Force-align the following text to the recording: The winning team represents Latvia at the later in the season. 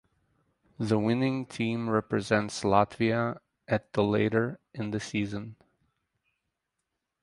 The 0.79 0.97
winning 0.97 1.45
team 1.45 1.87
represents 1.87 2.63
Latvia 2.63 3.37
at 3.67 3.93
the 3.93 4.01
later 4.03 4.59
in 4.73 4.89
the 4.89 4.99
season. 4.99 5.57